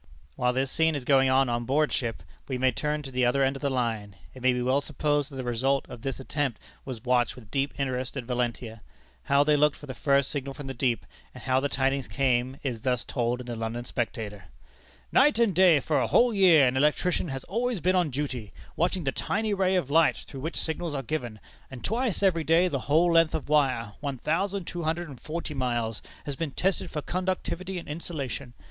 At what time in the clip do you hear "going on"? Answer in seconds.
1.05-1.47